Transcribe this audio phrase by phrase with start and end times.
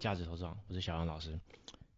[0.00, 1.38] 价值投资网，我是小杨老师，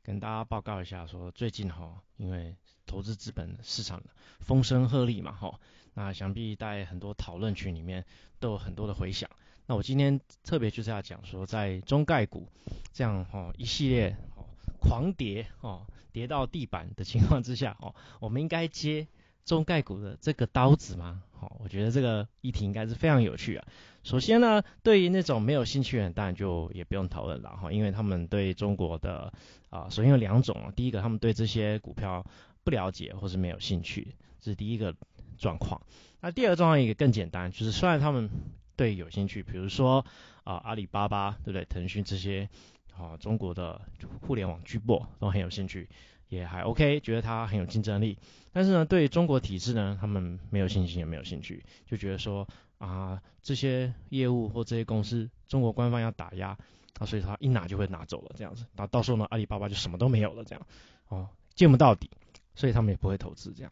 [0.03, 4.03] 跟大家报告一下，说最近哈，因为投资资本市场
[4.41, 5.61] 风声鹤唳嘛哈，
[5.95, 8.04] 那想必在很多讨论群里面
[8.41, 9.30] 都有很多的回响。
[9.67, 12.49] 那我今天特别就是要讲说，在中概股
[12.93, 14.43] 这样哈一系列哦
[14.80, 19.07] 狂跌哦跌到地板的情况之下哦，我们应该接
[19.45, 21.23] 中概股的这个刀子吗？
[21.32, 23.67] 好，我觉得这个议题应该是非常有趣啊。
[24.05, 29.32] 首先呢，对于那种没有兴趣的人，当然就也不用讨论了哈，因为他们对中国的
[29.71, 32.25] 啊，首先有两种，第一个他们对这些股票
[32.65, 34.95] 不了解或是没有兴趣，这是第一个
[35.39, 35.81] 状况。
[36.20, 38.31] 那第二个状况也更简单，就是虽然他们
[38.77, 40.05] 对有兴趣，比如说
[40.45, 42.48] 啊阿里巴巴对不对，腾讯这些
[42.97, 43.81] 啊中国的
[44.20, 45.89] 互联网巨擘都很有兴趣。
[46.33, 48.17] 也还 OK，觉得它很有竞争力，
[48.53, 52.48] 但是呢，对中国体制呢，他们没有信心也没有兴趣，就觉得说
[52.79, 56.56] 啊，这些业务或这些公司，中国官方要打压，
[56.98, 60.67] 啊，所以他一拿就会拿走了这样子，那到时候呢，阿里巴巴就什么都没有了这样，
[61.09, 62.11] 哦，见不到底，
[62.55, 63.71] 所以他们也不会投资这样。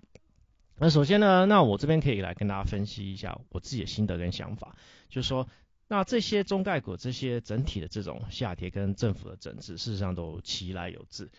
[0.77, 4.77] 那首先呢，那我这边可以来跟大家分析一下我自己的心得跟想法，
[5.09, 5.49] 就是说，
[5.89, 11.31] 那这些中概股这些整体的这种下跌跟政府的整治，事实上都其来有自。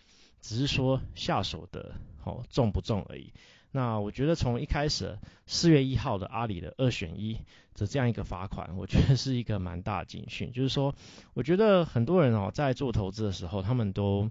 [0.42, 3.32] 只是说下手的好重不重而已。
[3.70, 7.38] 那我觉得从一开始四月一号的阿里的二选一
[7.74, 10.52] 的这样一个罚款，我觉得是一个蛮大的警讯。
[10.52, 10.94] 就是说，
[11.32, 14.30] 我觉得很多人哦在做投资的时候，他们都。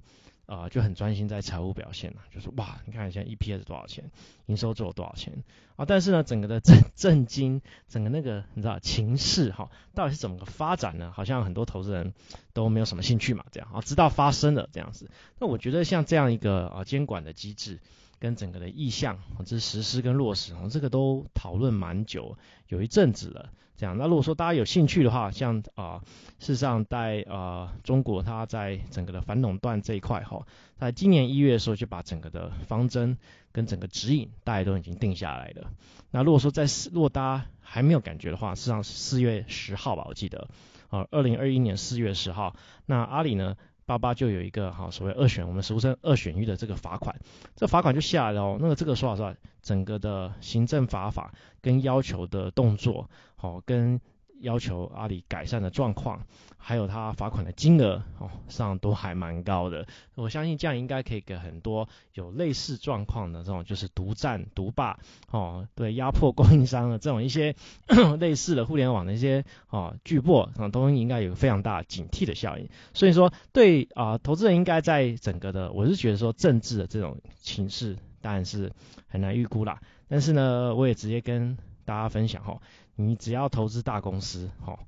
[0.52, 4.12] 啊，就很专心在财务表现了，就是哇，你看一下 EPS 多少钱，
[4.48, 5.46] 营收做了多少钱
[5.78, 5.86] 啊？
[5.86, 11.14] 但是呢，整个的震震惊，整个那个你知道情势哈，到底是怎么个发展呢？
[11.16, 12.14] 好像很多投资人
[12.52, 15.10] 都没有什么兴趣嘛，这样啊，直到发生了这样子。
[15.40, 17.80] 那我觉得像这样一个啊监管的机制。
[18.22, 23.50] 跟整个的意向，这是实施跟落实，这个都讨论蛮久，有一阵子了。
[23.78, 26.04] 这样，那如果说大家有兴趣的话，像啊，
[26.38, 30.46] 事实上在啊中国，它在整个的反垄断这一块，哈，
[30.78, 33.18] 在今年一月的时候就把整个的方针
[33.52, 35.72] 跟整个指引，大家都已经定下来了。
[36.12, 40.48] 那如果说在如果大家还没有感觉的话，事实上四月十号吧，我记得，
[40.90, 42.56] 啊，二零二一年四月十号，
[42.86, 43.58] 那阿里呢？
[43.92, 47.16] 八八就有一个哈所谓二选，我们俗称二选一的这个罚款，
[47.56, 48.58] 这罚款就下来了哦。
[48.60, 54.00] 那个这个说老实话，整个的行政法法跟要求的动作，好跟。
[54.42, 56.26] 要求阿里改善的状况，
[56.58, 59.88] 还有他罚款的金额哦，上都还蛮高的。
[60.16, 65.00] 我相信这样应该可以给很多有类似状况的这种，就是独占独霸
[65.32, 67.56] 哦，对压迫供应商的这种一些
[68.20, 72.70] 类似的互联网的一些哦巨擘啊，都应该有非常大警惕的效应。
[72.94, 78.72] 所以说，对啊，投资人应该在整个的，我是觉得说政治的这种情势当然是
[79.08, 79.82] 很难预估啦。
[80.08, 82.62] 但是呢，我也直接跟大家分享哈。
[82.96, 84.80] 你只要投资大公司，哈，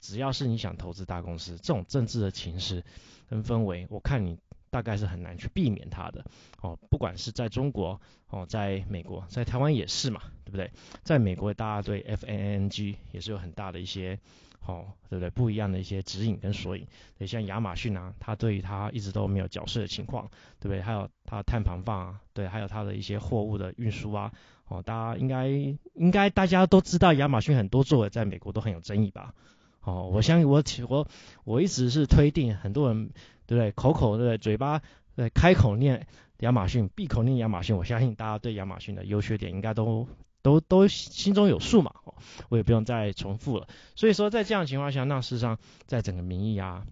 [0.00, 2.84] 只要是你想投资大公司，这种政治的情势
[3.28, 4.38] 跟氛围，我看你
[4.70, 6.24] 大概是很难去避免它的，
[6.60, 10.70] 哦，不管是在中国，哦，在美国，在台湾也是嘛，对不对？
[11.02, 14.18] 在美国，大家对 FANG 也是有很大的一些。
[14.66, 15.30] 哦，对不对？
[15.30, 20.82] 不一样的一些指引跟索引，对，像亚马逊啊，它对于它一直都没有缴税的情况，对不对？
[20.82, 24.30] 还有它碳排放啊，对，还有它的一些货物的运输啊，
[24.70, 29.34] 哦，大家应该应该大家都知道，亚马逊很多作为在美国都很有争议吧？
[29.82, 31.08] 哦，我相信我我
[31.44, 33.10] 我一直是推定，很多人
[33.46, 33.72] 对不对？
[33.72, 34.38] 口口对不对？
[34.38, 34.80] 嘴巴
[35.16, 36.06] 对开口念
[36.38, 40.08] 亚马逊，闭口念亚马逊，我相信大家对亚马逊的优缺点应该都。
[40.42, 41.92] 都都心中有数嘛，
[42.48, 43.68] 我也不用再重复了。
[43.94, 46.86] 所以说，在这样的情况下，那事实上，在整个民意啊，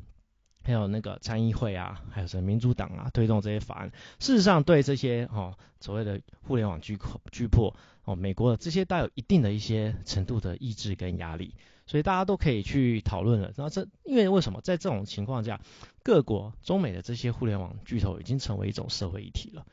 [0.68, 6.98] 还有那个参议会啊，还有什么民主党啊，推动这些法案，事实上对这些哦所谓的互联网巨
[7.32, 7.74] 巨破
[8.04, 11.54] 哦，美国的这些带有一定的一些程度的抑制跟压力，
[11.86, 13.50] 所以大家都可以去讨论了。
[13.56, 15.58] 然后这因为为什么在这种情况下，
[16.02, 19.64] 各国中美的这些互联网巨头已经成为一种社会议题了。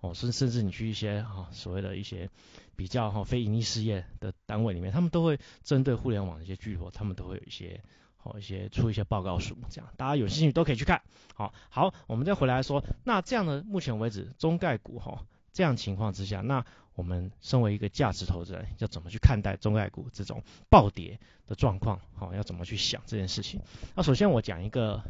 [0.00, 2.28] 哦，甚甚至你去一些哈所谓的一些
[2.76, 7.80] 比较哈非盈利事业的单位里面，他们都会针对互联网的一些巨头，他们都会有一些
[8.22, 11.02] 好一些出一些报告书，这样大家有兴趣都可以去看。
[11.34, 16.64] 好，好，我们再回来说，那这样的目前为止中概股哈这样情况之下，那
[16.94, 22.00] 我们身为一个价值投资人，要怎么去看待中概股这种暴跌的状况？
[22.14, 23.60] 好，要怎么去想这件事情？
[23.94, 25.02] 那首先我讲一个。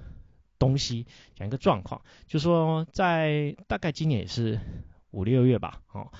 [0.59, 1.05] 东西
[1.35, 4.61] 讲一个状况，就说在大概今年也是
[5.11, 6.13] 五六月吧，哦，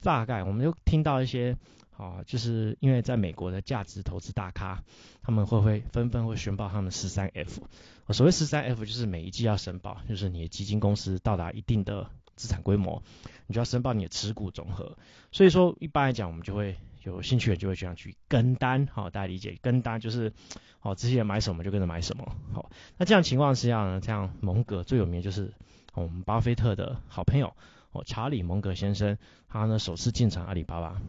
[0.00, 1.56] 大概我们就听到一些，
[1.98, 4.82] 哦，就是因为在美国的价值投资大咖，
[5.20, 7.60] 他们会会纷纷会宣报他们十三 F，
[8.08, 13.02] 所谓十三 F 就是每一季要申报，就是你的基金公司到达一定的资产规模，
[13.46, 14.96] 你就要申报你的持股总和，
[15.32, 16.78] 所以说一般来讲我们就会。
[17.04, 20.30] 有兴趣的就会这样去跟单，好，大家理解跟单就是，
[20.78, 25.54] 好，这些人买什么就跟着买什么，好，那这样情况是这样呢，这样蒙格最有名就是
[25.94, 27.54] 我们巴菲特的好朋友
[27.92, 29.16] 哦，查理蒙格先生，
[29.48, 31.00] 他呢首次进场阿里巴巴，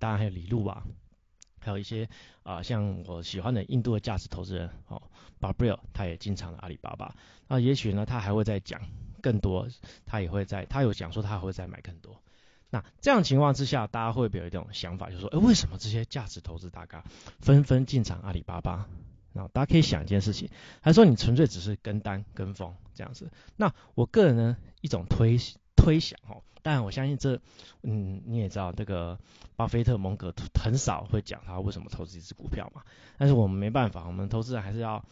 [0.00, 0.84] 当然还有李路吧，
[1.60, 2.08] 还有一些
[2.42, 5.02] 啊像我喜欢的印度的价值投资人哦
[5.38, 7.14] b a r b r l 他也进场了阿里巴巴，
[7.48, 8.80] 那也许呢他还会再讲
[9.20, 9.68] 更多，
[10.06, 12.20] 他也会在他有讲说他还会再买更多。
[12.70, 17.04] 那这样情况之下，大家会不会有一种想法，就是说，哎，为什么这些价值投资大咖
[17.38, 18.88] 纷纷进场阿里巴巴？
[19.34, 20.48] 那大家可以想一件事情，
[20.80, 23.30] 还是说你纯粹只是跟单跟风这样子？
[23.56, 25.38] 那我个人呢一种推
[25.82, 27.40] 推想哦，但我相信这，
[27.82, 29.18] 嗯，你也知道这个
[29.56, 32.82] 巴菲特蒙格很少会讲他为什么投资一只股票嘛，
[33.18, 35.04] 但是我们没办法，我们投资人还是要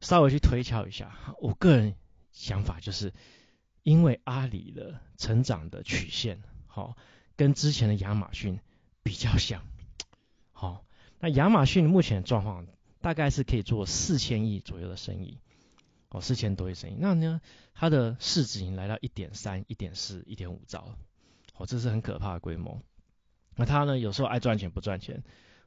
[0.00, 1.16] 稍微去推敲一下。
[1.40, 1.94] 我个人
[2.32, 3.12] 想法就是，
[3.84, 6.42] 因为阿里的成长的曲线。
[6.66, 6.96] 好，
[7.36, 8.58] 跟之前的亚马逊
[9.04, 9.62] 比较像。
[10.50, 10.84] 好，
[11.20, 12.66] 那亚马逊目前的状况
[13.00, 15.38] 大概是可以做四千亿左右的生意，
[16.10, 16.96] 哦，四千多亿生意。
[16.98, 17.40] 那呢，
[17.72, 20.98] 它的市值已经来到一点三、一点四、一点五兆了。
[21.56, 22.82] 哦，这是很可怕的规模。
[23.56, 25.22] 那它呢，有时候爱赚钱不赚钱。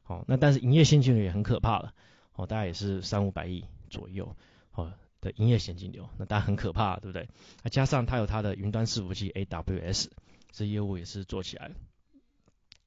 [0.05, 1.93] 哦，那但是营业现金流也很可怕了。
[2.33, 4.35] 哦，大概也是三五百亿左右。
[4.71, 7.29] 哦的营业现金流，那当然很可怕，对不对？
[7.63, 10.07] 那加上它有它的云端伺服器 AWS。
[10.51, 11.75] 这业务也是做起来了，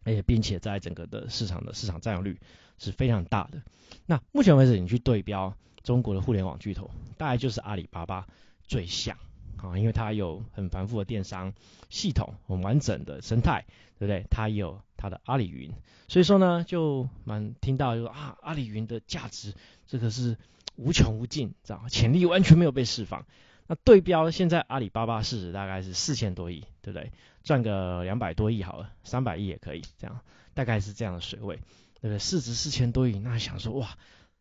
[0.05, 2.39] 而且并且在整个的市场的市场占有率
[2.77, 3.63] 是非常大的。
[4.05, 5.57] 那目前为止，你去对标
[5.87, 8.27] 中国的互联网巨头，大概就是阿里巴巴
[8.65, 9.17] 最像
[9.57, 11.55] 啊，因为它有很繁复的电商
[11.89, 13.65] 系统，很完整的生态，
[14.01, 14.27] 对不对？
[14.29, 15.71] 它有它的阿里云，
[16.09, 19.55] 所以说呢，就蛮听到就说啊，阿里云的价值
[19.87, 20.37] 这个是
[20.75, 23.25] 无穷无尽，知道潜力完全没有被释放。
[23.69, 27.13] 那对标现在阿里巴巴市值大概是四千多亿，对不对？
[27.45, 30.19] 赚个两百多亿好了，三百亿也可以，这样
[30.53, 31.55] 大概是这样的水位，
[32.01, 32.19] 对不对？
[32.19, 33.97] 市值四千多亿，那想说哇，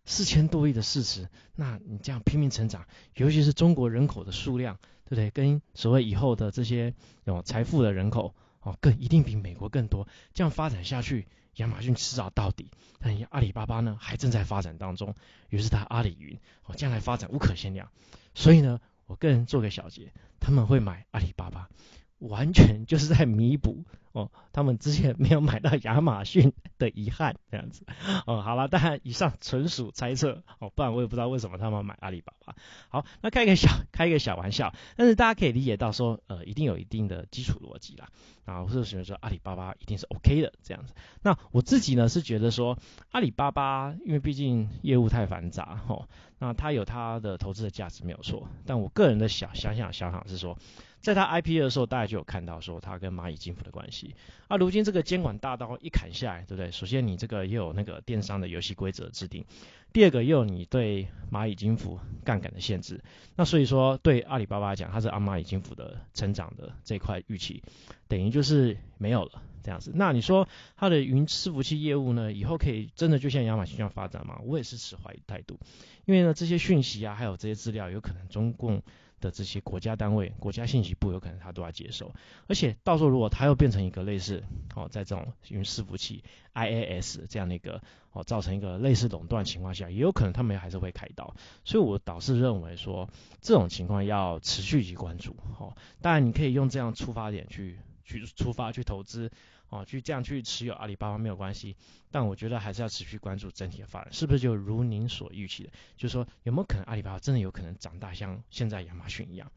[0.05, 2.85] 四千多亿的市值，那你这样拼命成长，
[3.15, 5.29] 尤其是中国人口的数量，对不对？
[5.31, 6.93] 跟所谓以后的这些
[7.23, 12.69] 有财富的人口哦，更一定比美国更多，这样发展下去，亚马逊迟早到底。
[12.99, 15.15] 但阿里巴巴呢，还正在发展当中，
[15.49, 17.89] 于是它阿里云哦，将来发展无可限量，
[18.33, 18.79] 所以呢。
[19.07, 21.69] 我个人做个小结，他们会买阿里巴巴，
[22.17, 27.85] 完全就是在弥补哦，他们之前没有买到亚马逊的遗憾这样子。
[28.25, 32.55] 哦，好了，当然以上纯属猜测哦，不然我也不知道为什么他们买阿里巴巴。
[32.87, 38.07] 好，那开个小开一个小玩笑，但是大家可以理解到说，呃，一定有一定的基础逻辑啦。
[38.45, 40.93] 啊，或者觉得说阿里巴巴一定是 OK 的这样子。
[41.21, 42.77] 那我自己呢是觉得说
[43.11, 46.07] 阿里巴巴，因为毕竟业务太繁杂，哦，
[46.37, 48.47] 那它有它的投资的价值没有错。
[48.65, 50.59] 但我个人的想想想想想是说，
[51.01, 54.04] 在它 IP 的时候，大家就有看到说它跟蚂蚁金服的关系。
[54.47, 56.71] 啊，如今这个监管大刀一砍下来，对不对？
[56.71, 59.45] 首先你这个又有那个电商的游戏规则制定。
[59.93, 63.01] 第二个又有你对蚂蚁金服杠杆的限制，
[63.37, 67.63] 那所以说对阿里巴巴讲，它是阿蚂蚁金服的成长的这块预期，
[68.09, 69.93] 等于就是没有了这样子。
[69.95, 74.41] 那你说它的云伺服器业务呢，以后可以真的就像亚马逊这样发展吗？
[74.43, 75.57] 我也是持怀疑态度，
[76.03, 78.83] 因为呢这些讯息啊，还有这些资料，有可能中共。
[79.25, 82.13] 的这些国家单位、国家信息部有可能他都要接受，
[82.47, 84.43] 而且到时候如果他又变成一个类似
[84.75, 86.23] 哦，在这种云伺服器
[86.53, 91.35] IaaS 这样的一个哦，造成一个类似垄断情况下，也有可能他们还是会开刀。
[91.63, 93.09] 所以我倒是认为说
[93.41, 95.35] 这种情况要持续去关注。
[95.59, 99.31] 哦，当然你可以用这样出发点去去出发去投资。
[99.69, 101.75] 哦，去这样去持有阿里巴巴没有关系，
[102.11, 109.51] 但我觉得还是要持续关注整体的发展，是不是就如您所预期的，就是说有没有可能阿里巴巴真的有可能长大像现在亚马逊一样？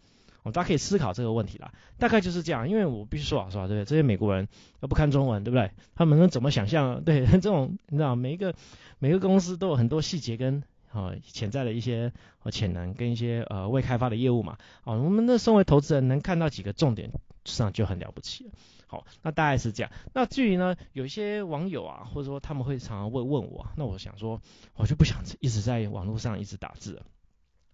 [0.44, 1.72] 哦，大家可以思考这个问题啦。
[1.98, 3.84] 大概就是这样，因为我必须说老实话，对不对？
[3.84, 4.46] 这些美国人
[4.78, 5.72] 都不看中文，对不对？
[5.96, 7.02] 他们能怎么想象？
[7.02, 8.54] 对 这种你知道，每一个
[9.00, 10.62] 每个公司都有很多细节跟
[10.92, 12.12] 哦潜在的一些
[12.52, 14.58] 潜能跟一些呃未开发的业务嘛。
[14.84, 17.10] 哦，我们的身为投资人能看到几个重点，
[17.44, 18.50] 实际上就很了不起了。
[18.90, 19.92] 好，那大概是这样。
[20.14, 24.40] 那至于呢，有一些网友啊，或者说他们会常常会问我，那我想说，
[24.76, 27.02] 我就不想一直在网络上一直打字，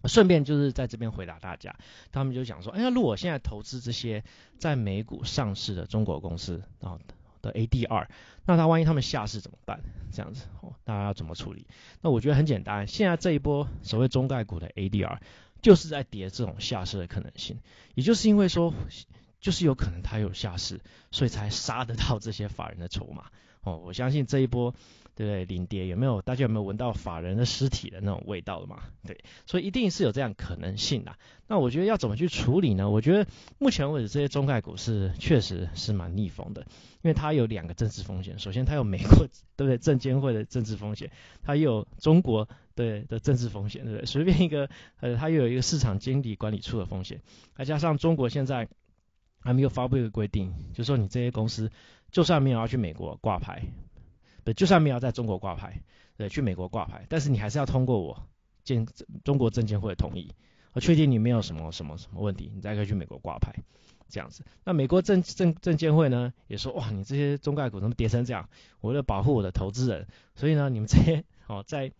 [0.03, 1.77] 顺便就是在这边回答大家。
[2.11, 4.25] 他们就想说，哎呀，如果现在投资这些
[4.59, 6.99] 在美股上市的中国公司啊
[7.41, 8.07] 的 ADR，
[8.45, 9.79] 那他万一他们下市怎么办？
[10.11, 11.65] 这样子，哦，大家要怎么处理？
[12.01, 15.19] 那我觉得很简单，现在这一波所谓中概股的 ADR，
[15.61, 17.61] 就是在叠这种下市的可能性，
[17.93, 18.73] 也就是因为说。
[19.45, 23.25] 就是有可能他有下市，所以才杀得到这些法人的筹码。
[23.61, 24.73] 哦，我相信这一波。
[25.17, 25.45] 对不对？
[25.45, 26.21] 领跌有没有？
[26.21, 28.81] 大家有没有闻到法人的尸体的那种味道了嘛？
[29.07, 31.15] 对，所以一定是有这样可能性的。
[31.47, 32.89] 那我觉得要怎么去处理呢？
[32.89, 33.25] 我觉得
[33.57, 36.63] 目前为止这些中概股是确实是蛮逆风的，
[37.01, 38.37] 因为它有两个政治风险。
[38.39, 39.25] 首先，它有美国
[39.55, 39.77] 对不对？
[39.77, 41.09] 证监会的政治风险，
[41.43, 44.05] 它又有中国对的政治风险，对不对？
[44.05, 47.21] 随便一个呃，它又有一个市场监理管理处的风险，
[47.55, 48.67] 再加上中国现在
[49.45, 51.71] 还没有发布一个规定，就是说你这些公司
[52.11, 53.63] 就算没有要去美国挂牌。
[54.43, 55.81] 对，就算没有在中国挂牌，
[56.17, 58.27] 对，去美国挂牌，但是你还是要通过我
[58.63, 58.85] 监
[59.23, 60.35] 中国证监会的同意，
[60.73, 63.51] 我确定你没有什么什么什么问题，你才可以去美国挂牌，
[64.07, 64.43] 这样子。
[64.63, 68.47] 那美国证证证监会呢，也说哇，你这些中概股怎么跌成这样？
[68.81, 71.93] 为了保护我的投资人，所以呢，你们这些哦，在这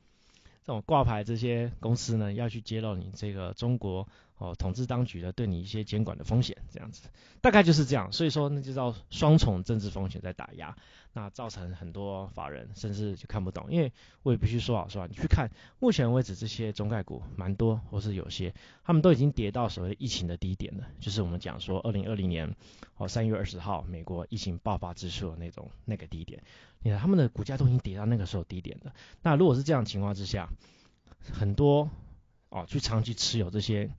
[0.65, 4.07] 种挂牌这些公司呢，要去揭露你这个中国。
[4.37, 7.07] 哦，统治当局的对你一些监管的风险，这样子，
[7.39, 8.11] 大概就是这样。
[8.11, 10.75] 所以说，那就叫双重政治风险在打压，
[11.13, 13.71] 那造成很多法人甚至就看不懂。
[13.71, 15.49] 因为我也必须说老实话，你去看
[15.79, 22.53] 目前为止这些中概股蛮多，或是有些他们都已经跌到所谓疫情的低点了，就是我们讲说二零二零年
[22.97, 26.43] 哦三月二十号美国疫情爆发之初的那种那个低点，
[26.83, 28.93] 你看他们的股价都已经跌到那个时候低点了。
[29.21, 30.49] 那如果是这样情况之下，
[31.31, 31.89] 很多
[32.49, 33.89] 哦去长期持有这些。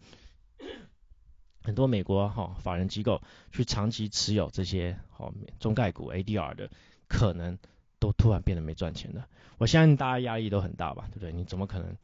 [1.67, 3.21] 很多美国哈法人机构
[3.51, 6.71] 去长期持有这些好中概股 ADR 的，
[7.09, 7.59] 可能
[7.99, 9.27] 都突然变得没赚钱了。
[9.59, 11.33] 我相信大家压力都很大吧，对不对？
[11.33, 11.97] 你怎么可能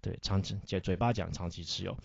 [0.00, 1.96] 对长期嘴嘴巴讲长期持有，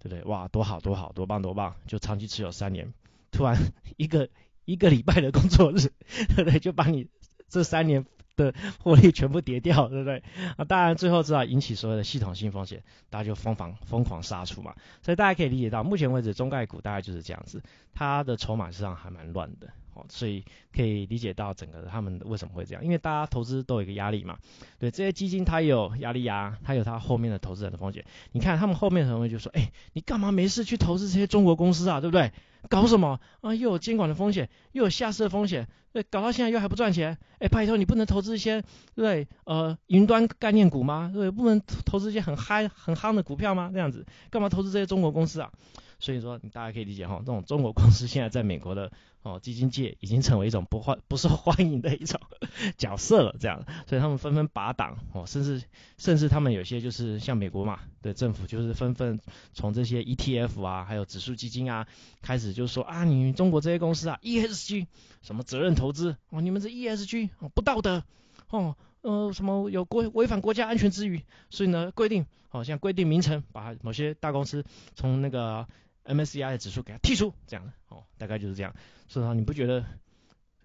[0.00, 0.24] 对不对？
[0.24, 2.92] 哇，多好多好多棒多棒，就长期持有三年，
[3.30, 3.56] 突然
[3.96, 4.28] 一个
[4.64, 5.92] 一个礼拜的工作日，
[6.34, 6.58] 对不对？
[6.58, 7.06] 就把你
[7.48, 8.04] 这三年。
[8.36, 10.22] 的获利全部跌掉，对不对？
[10.56, 14.74] 啊，当然最后知道引起所有的系统性风险，大家就疯狂疯狂杀出嘛。
[15.02, 17.62] 所以大家可以理解到，目前为止中概股大概就是这样子，
[17.94, 19.68] 它的筹码市场还蛮乱的。
[20.08, 24.36] 所以可以理解到整个他们为什么会这样，因为大家投资都有一个压力嘛。
[24.78, 28.04] 对，这些基金它有压力啊，它有它后面的投资人的风险。
[28.32, 32.32] 你看他们后面很多人就说，哎，你干嘛没事去投资这些中国公司啊，对不对？
[32.68, 33.54] 搞什么啊？
[33.54, 37.16] 又有监管的风险，又有下市的风险，对，搞到现在又还不赚钱。
[37.38, 38.64] 哎，拜托你不能投资一些
[38.96, 41.12] 对呃云端概念股吗？
[41.14, 43.70] 对，不能投资一些很嗨很夯的股票吗？
[43.72, 45.52] 这样子，干嘛投资这些中国公司啊？
[46.00, 48.90] 所以说，大家可以理解哈，这种中国公司现在在美国的
[49.26, 52.20] 哦基金界已经成为一种不欢 不受欢迎的一种
[52.78, 55.62] 角色了，这样，所以他们纷纷拔党哦，甚至
[55.98, 59.18] 甚至他们有些就是像美国嘛的政府就是纷纷
[59.52, 61.88] 从这些 ETF 啊，还有指数基金啊
[62.22, 64.86] 开始就说啊，你中国这些公司啊 ESG
[65.22, 68.04] 什么责任投资哦，你们这 ESG 哦不道德
[68.50, 74.64] 哦呃什么有国违反国家安全之余，所以呢规定哦像规定名称把某些大公司
[74.94, 75.66] 从那个
[76.04, 78.74] MSCI 的指数给它剔除，这样的哦，大概就是这样。
[79.08, 79.84] 是啊你不觉得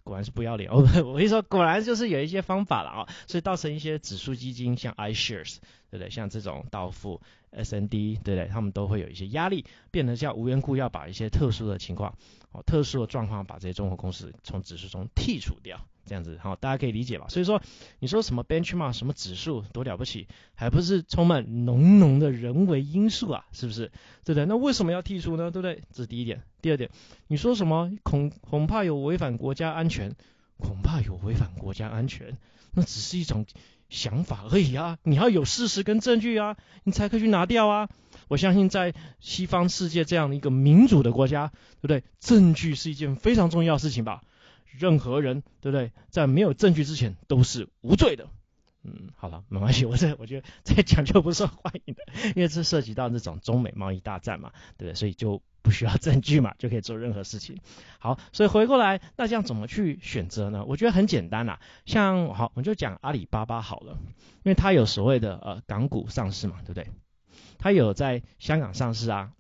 [0.03, 0.69] 果然是不要脸？
[0.71, 3.07] 哦，我跟你说，果然就是有一些方法了啊。
[3.27, 5.57] 所以造成一些指数基金，像 iShares，
[5.89, 6.09] 对不对？
[6.09, 7.21] 像这种到付、
[7.51, 8.47] SND，对不对？
[8.47, 12.17] 他们都会有一些压力，变得像无缘故要把一些特殊的情况、
[12.51, 15.79] 哦特殊的状况，把这些中国公司从指数中剔除掉。
[16.03, 17.27] 这样子好，大家可以理解吧？
[17.29, 17.61] 所以说，
[17.99, 23.45] 你说什么 benchmark 什么指数多了不起，还不是充满浓浓的人为因素啊？
[23.51, 23.91] 是不是？
[24.25, 24.45] 对不对？
[24.47, 25.51] 那为什么要剔除呢？
[25.51, 25.83] 对不对？
[25.91, 26.41] 这是第一点。
[26.59, 26.89] 第二点，
[27.27, 30.15] 你说什么恐恐怕有违反国家安全，
[30.57, 32.35] 恐怕有违反国家安全，
[32.71, 33.45] 那只是一种
[33.91, 34.97] 想法而已啊！
[35.03, 37.89] 你要有事实跟证据啊，你才可以去拿掉啊！
[38.29, 42.03] 我相信在西方世界这样的一个民主的国家，对不对？
[42.19, 44.23] 证据是一件非常重要的事情吧？
[44.79, 45.91] 任何人，对不对？
[46.09, 48.29] 在没有证据之前都是无罪的。
[48.83, 52.01] 嗯，好了，没关系， 我这我觉得再讲就不受欢迎的，
[52.35, 54.95] 因为这涉及到这种中美贸易大战嘛，对不对？
[54.95, 57.59] 所以就不需要证据嘛，就可以做任何事情。
[57.99, 60.65] 好，所以回过来，那这样怎么去选择呢？
[60.65, 63.97] 我觉得很简单啦，像好，我就讲阿里巴巴好了，
[64.43, 66.87] 因为它有所谓的呃港股上市嘛，对不对？
[67.59, 69.33] 它有在香港上市啊，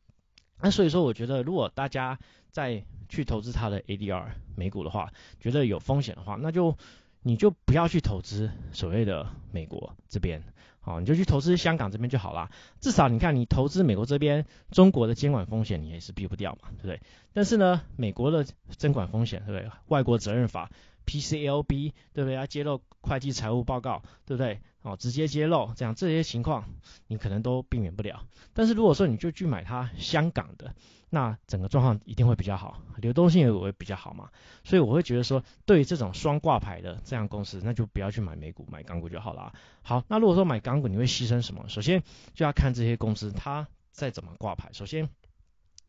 [0.61, 2.19] 那所以说我觉得如果大家
[2.51, 6.77] 在去投资它的 ADR 美股的话，觉得有风险的话，那就
[7.23, 10.43] 你就不要去投资所谓的美国这边，
[10.79, 12.49] 好，你就去投资香港这边就好啦。
[12.79, 17.01] 至少你看，你投资美国这边，中国的监管风险你也是避不掉嘛，对不对？
[17.33, 18.45] 但是呢，美国的
[18.77, 19.71] 监管风险，对不对？
[19.87, 20.71] 外国责任法
[21.05, 22.33] PCLB，对不对？
[22.33, 24.59] 要揭露会计财务报告，对不对？
[24.81, 26.65] 哦，直接揭露，这样这些情况
[27.05, 28.25] 你可能都避免不了。
[28.53, 30.73] 但是如果说你就去买它香港的，
[31.11, 34.29] 那整个状况一定会比较好，流动性也会比较好嘛。
[34.63, 39.53] 所以我会觉得说，对于这种双挂牌的这样公司，那就不要去买美股，买港股就好了。
[39.83, 41.65] 好，那如果说买港股，你会牺牲什么？
[41.67, 42.01] 首先
[42.33, 44.69] 就要看这些公司它再怎么挂牌。
[44.73, 45.09] 首先，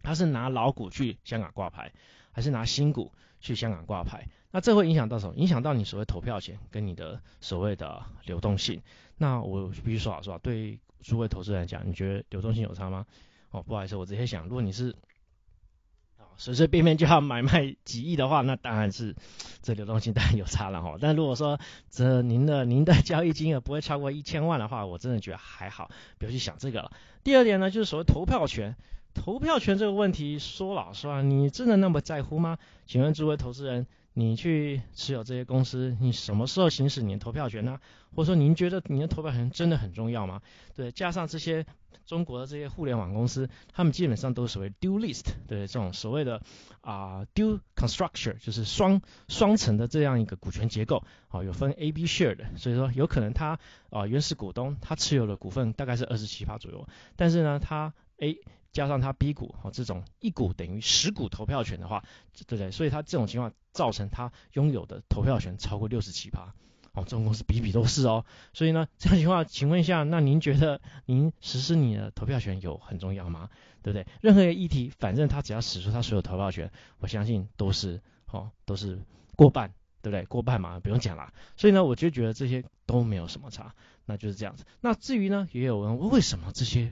[0.03, 1.93] 它是拿老股去香港挂牌，
[2.33, 4.29] 还是拿新股去香港挂牌？
[4.51, 5.35] 那这会影响到什么？
[5.37, 8.83] 影响到你所谓投票权跟你的所谓的流动性。
[9.17, 13.07] 那我必须说老实话，对诸位投资人来讲，你觉得流动性有差吗？
[13.51, 14.95] 哦，不好意思，我直接想，如果你是
[16.37, 19.15] 随随便便就要买卖几亿的话，那当然是
[19.61, 20.97] 这流动性当然有差了哈。
[21.01, 26.93] 但如果说这您的您的交易金额不会超过一千万的话，我真的觉得还好，不要去想这个了。
[27.23, 28.77] 第二点呢，就是所谓投票权，
[29.15, 32.59] 投票权这个问题，说老实话，你真的那么在乎吗？
[32.87, 33.87] 请问诸位投资人。
[34.15, 37.81] 你去持有这些公司，你什么时候行使你的投票权呢？
[38.15, 40.43] 或者说您觉得你的投票权真的很重要吗？
[40.75, 41.65] 对，加上这些
[42.05, 46.43] 中国的这些互联网公司，他们基本上都是所谓 d u list，对这种所谓的
[46.83, 58.39] 啊 d u construction，就是双双层的这样一个股权结构，啊有分 A、B share 的，所以说有可能他啊原始股东他持有的股份大概是二十七趴左右，但是呢他 A
[58.73, 62.03] 加上他 B 股，哦，这种一股等于十股投票权的话，
[62.47, 62.71] 对不对？
[62.71, 66.55] 所以他这种情况造成他拥有的投票权超过六十七趴，
[66.93, 68.25] 哦，这种公司比比都是哦。
[68.55, 73.51] 所以呢，这样情况，请问一下，那您觉得您实施你的投票权有很重要吗？
[73.83, 74.07] 对不对？
[74.23, 79.01] 任何一个议题，反正他只要使出他所有投票权，我相信都是，哦，都是
[79.37, 80.25] 过半，对不对？
[80.25, 81.35] 过半嘛，不用讲啦。
[81.57, 83.75] 所以呢，我就觉得这些都没有什么差，
[84.07, 84.65] 那就是这样子。
[84.81, 86.91] 那至于呢，也有人问为什么这些？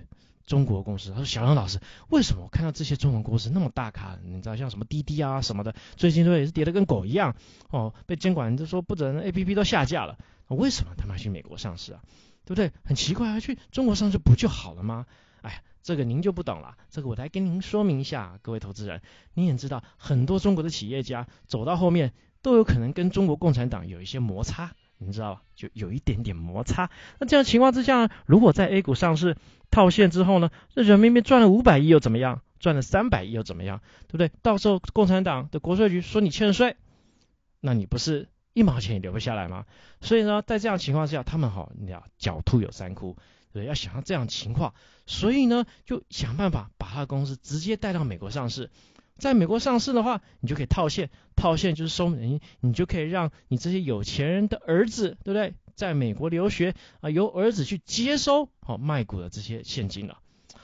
[0.51, 1.79] 中国公司，他说：“小杨老师，
[2.09, 4.19] 为什么我看到这些中国公司那么大咖？
[4.25, 7.37] 你知道像什么滴滴啊什么的，最近都也是跌得跟狗一样
[7.71, 10.19] 哦，被监管就说不准 A P P 都下架了。
[10.49, 12.03] 为什么他们要去美国上市啊？
[12.45, 12.73] 对不对？
[12.83, 15.07] 很奇怪啊，去中国上市不就好了吗？
[15.43, 16.77] 哎，这个您就不懂了。
[16.91, 19.03] 这个我来跟您说明一下，各位投资人，
[19.35, 25.43] 你也知道，很多中国的企业家走到后面都有可能跟中国共产党有一些摩擦。”你知道吧？
[25.55, 26.91] 就有一点点摩擦。
[27.19, 29.37] 那这样情况之下，如果在 A 股上市
[29.71, 32.43] 套现之后呢，那人民币赚了五百亿又怎么样？
[32.59, 33.81] 赚了三百亿又怎么样？
[34.07, 34.31] 对不对？
[34.43, 36.77] 到时候共产党的国税局说你欠税，
[37.61, 39.65] 那你不是一毛钱也留不下来吗？
[40.03, 43.17] 所以呢，在这样情况下，他们好，你要狡兔有三窟，
[43.55, 44.75] 对，要想到这样情况，
[45.07, 48.71] 所以呢，就想办法把他的公司直接带到美国上市。
[49.21, 55.55] 在美国上市的话，你就可以套现，套现就是收你，你就可以让你这些有钱人的儿子，对不对？
[55.77, 60.19] 在美国留学啊，由儿子去接收好卖股的这些现金了。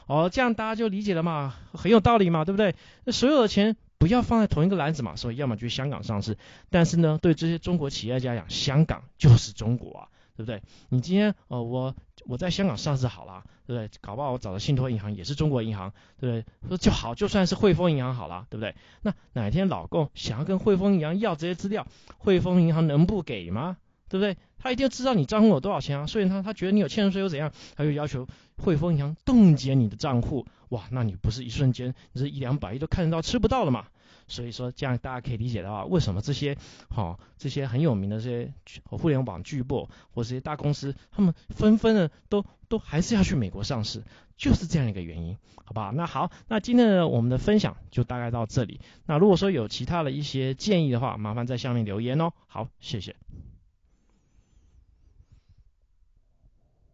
[0.07, 2.75] 哦，这样大家就理解了嘛，很有道理嘛，对不对？
[3.05, 6.37] 那所有的钱不要放在同一个篮子嘛，所以要么去香港上市，
[6.71, 10.09] 但是呢，对这些中国企业家讲，香港就是中国啊。
[10.37, 10.61] 对不对？
[10.91, 13.91] 你今天呃，我我在香港上市好了，对不对？
[14.01, 16.69] 搞不好我找的信托银行也是中国银行，对不对？
[16.69, 18.75] 说就好，就算是汇丰银行好了，对不对？
[19.03, 21.87] 那哪天老共想要跟汇丰银行要这些资料，
[22.19, 23.77] 汇丰银行能不给吗？
[24.09, 24.37] 对不对？
[24.59, 27.53] 他一定要知道你账户有多少钱啊，所以他他觉得你有欠税又怎样？
[27.75, 28.27] 他就要求
[28.57, 33.87] 汇丰银行冻结你的账户，哇，那你不是一瞬间，你这一两百亿都看得到吃不到了嘛？
[34.29, 36.57] 所以说，这样大家可以理解的话，为什么这些
[36.89, 38.53] 好这些很有名的这些
[38.85, 44.03] 互联网巨擘或这些大公司，他们纷纷的都都还是要去美国上市，
[44.37, 45.93] 就是这样一个原因，好不好？
[45.93, 48.81] 那好，那今天的我们的分享就大概到这里。
[49.07, 52.33] 那如果说有其他的一些建议的话，麻烦在下面留言哦。
[52.49, 53.15] 好，谢谢。